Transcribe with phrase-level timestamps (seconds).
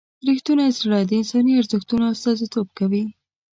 [0.27, 3.03] رښتونی زړه د انساني ارزښتونو استازیتوب کوي.